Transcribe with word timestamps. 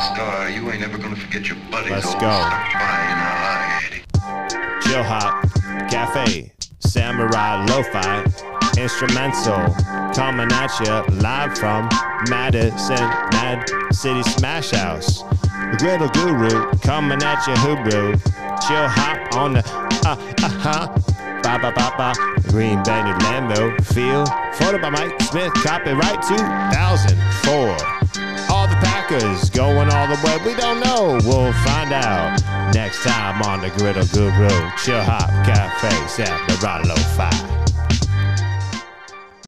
star, 0.00 0.50
you 0.50 0.70
ain't 0.70 0.82
ever 0.82 0.98
gonna 0.98 1.16
forget 1.16 1.48
your 1.48 1.58
buddies 1.70 1.90
Let's 1.90 2.12
go. 2.14 2.20
stuck 2.20 2.72
by 2.74 3.00
in 3.10 3.18
L.A. 3.18 3.56
Eddie. 3.86 4.02
Chill 4.82 5.02
Hop 5.04 5.44
Cafe, 5.90 6.52
Samurai 6.80 7.64
Lo-Fi, 7.66 8.24
Instrumental, 8.78 9.74
coming 10.14 10.50
at 10.52 10.70
you 10.80 11.14
live 11.20 11.58
from 11.58 11.88
Madison, 12.28 12.96
Mad 13.32 13.68
City 13.92 14.22
Smash 14.22 14.70
House. 14.70 15.22
The 15.22 15.76
Griddle 15.78 16.08
Guru 16.08 16.70
coming 16.80 17.22
at 17.22 17.46
you, 17.46 17.54
Hooboo. 17.54 18.12
Chill 18.66 18.88
Hop 18.88 19.34
on 19.36 19.54
the 19.54 19.62
uh 20.06 20.16
uh 20.42 20.48
huh. 20.48 20.88
Ba 21.42 21.58
ba 21.58 21.72
ba 21.72 21.92
ba. 21.96 22.12
Green 22.48 22.82
Bandit 22.82 23.16
Lambeau. 23.24 23.72
Feel. 23.86 24.26
Photo 24.54 24.78
by 24.78 24.90
Mike 24.90 25.20
Smith. 25.22 25.52
Copyright 25.54 26.20
2004. 26.22 27.49
Packers 29.10 29.50
going 29.50 29.90
all 29.90 30.06
the 30.06 30.20
way. 30.24 30.38
We 30.46 30.54
don't 30.54 30.78
know. 30.78 31.18
We'll 31.24 31.52
find 31.64 31.92
out 31.92 32.40
next 32.72 33.02
time 33.02 33.42
on 33.42 33.60
the 33.60 33.70
Griddle 33.70 34.06
Guru. 34.06 34.48
Chill 34.76 35.02
Hop 35.02 35.28
Cafe, 35.44 36.06
Samurai 36.06 36.82
Lo-Fi. 36.86 37.59